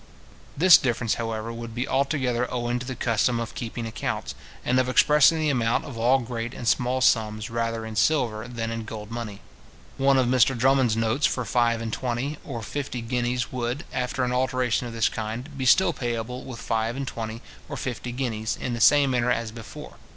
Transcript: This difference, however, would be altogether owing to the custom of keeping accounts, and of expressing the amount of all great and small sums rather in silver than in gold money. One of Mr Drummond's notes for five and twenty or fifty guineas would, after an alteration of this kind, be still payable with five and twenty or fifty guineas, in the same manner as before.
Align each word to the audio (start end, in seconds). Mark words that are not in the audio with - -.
This 0.57 0.79
difference, 0.79 1.13
however, 1.21 1.53
would 1.53 1.75
be 1.75 1.87
altogether 1.87 2.51
owing 2.51 2.79
to 2.79 2.87
the 2.87 2.95
custom 2.95 3.39
of 3.39 3.53
keeping 3.53 3.85
accounts, 3.85 4.33
and 4.65 4.79
of 4.79 4.89
expressing 4.89 5.39
the 5.39 5.51
amount 5.51 5.85
of 5.85 5.95
all 5.95 6.17
great 6.17 6.55
and 6.55 6.67
small 6.67 7.01
sums 7.01 7.51
rather 7.51 7.85
in 7.85 7.95
silver 7.95 8.47
than 8.47 8.71
in 8.71 8.83
gold 8.85 9.11
money. 9.11 9.41
One 9.99 10.17
of 10.17 10.25
Mr 10.25 10.57
Drummond's 10.57 10.97
notes 10.97 11.27
for 11.27 11.45
five 11.45 11.81
and 11.83 11.93
twenty 11.93 12.39
or 12.43 12.63
fifty 12.63 13.01
guineas 13.03 13.51
would, 13.51 13.85
after 13.93 14.23
an 14.23 14.31
alteration 14.33 14.87
of 14.87 14.93
this 14.93 15.07
kind, 15.07 15.55
be 15.55 15.67
still 15.67 15.93
payable 15.93 16.45
with 16.45 16.57
five 16.59 16.95
and 16.95 17.07
twenty 17.07 17.43
or 17.69 17.77
fifty 17.77 18.11
guineas, 18.11 18.57
in 18.59 18.73
the 18.73 18.81
same 18.81 19.11
manner 19.11 19.29
as 19.29 19.51
before. 19.51 19.97